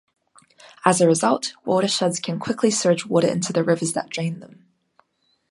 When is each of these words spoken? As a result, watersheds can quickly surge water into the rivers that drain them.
As 0.83 0.99
a 0.99 1.05
result, 1.07 1.53
watersheds 1.63 2.19
can 2.19 2.39
quickly 2.39 2.71
surge 2.71 3.05
water 3.05 3.27
into 3.27 3.53
the 3.53 3.63
rivers 3.63 3.93
that 3.93 4.09
drain 4.09 4.39
them. 4.39 4.65